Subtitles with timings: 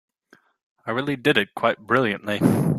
[0.83, 2.39] I really did it quite brilliantly.